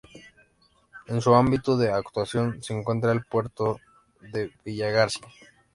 En 1.05 1.21
su 1.21 1.35
ámbito 1.35 1.77
de 1.77 1.91
actuación 1.91 2.63
se 2.63 2.73
encuentra 2.73 3.11
el 3.11 3.23
Puerto 3.23 3.79
de 4.19 4.51
Villagarcía. 4.65 5.27